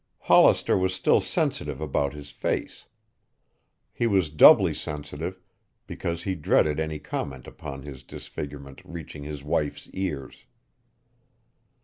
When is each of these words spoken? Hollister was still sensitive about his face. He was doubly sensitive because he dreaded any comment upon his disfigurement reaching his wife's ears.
Hollister 0.21 0.75
was 0.79 0.95
still 0.95 1.21
sensitive 1.21 1.79
about 1.79 2.13
his 2.13 2.31
face. 2.31 2.87
He 3.93 4.07
was 4.07 4.31
doubly 4.31 4.73
sensitive 4.73 5.39
because 5.85 6.23
he 6.23 6.33
dreaded 6.33 6.79
any 6.79 6.97
comment 6.97 7.45
upon 7.45 7.83
his 7.83 8.01
disfigurement 8.01 8.81
reaching 8.83 9.21
his 9.23 9.43
wife's 9.43 9.87
ears. 9.89 10.45